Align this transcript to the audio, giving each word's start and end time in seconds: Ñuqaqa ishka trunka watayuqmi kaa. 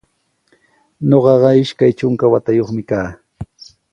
Ñuqaqa 1.09 1.49
ishka 1.61 1.85
trunka 1.97 2.25
watayuqmi 2.33 2.83
kaa. 2.89 3.09